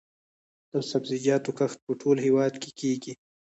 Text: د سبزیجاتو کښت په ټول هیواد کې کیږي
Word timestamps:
د 0.71 0.73
سبزیجاتو 0.91 1.51
کښت 1.57 1.77
په 1.85 1.91
ټول 2.01 2.17
هیواد 2.25 2.53
کې 2.61 2.71
کیږي 2.79 3.13